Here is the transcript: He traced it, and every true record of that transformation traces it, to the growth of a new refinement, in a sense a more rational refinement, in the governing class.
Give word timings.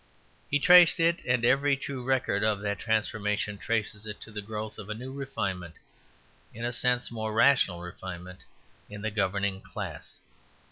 He 0.49 0.57
traced 0.57 0.99
it, 0.99 1.21
and 1.27 1.45
every 1.45 1.77
true 1.77 2.03
record 2.03 2.43
of 2.43 2.59
that 2.61 2.79
transformation 2.79 3.59
traces 3.59 4.07
it, 4.07 4.19
to 4.21 4.31
the 4.31 4.41
growth 4.41 4.79
of 4.79 4.89
a 4.89 4.95
new 4.95 5.13
refinement, 5.13 5.75
in 6.55 6.65
a 6.65 6.73
sense 6.73 7.11
a 7.11 7.13
more 7.13 7.33
rational 7.33 7.81
refinement, 7.81 8.39
in 8.89 9.03
the 9.03 9.11
governing 9.11 9.61
class. 9.61 10.17